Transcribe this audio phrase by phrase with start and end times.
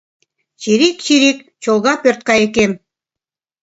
[0.61, 2.71] Чирик-чирик чолга пӧрткайыкем.